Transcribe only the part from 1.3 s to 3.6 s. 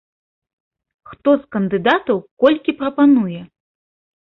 з кандыдатаў колькі прапануе?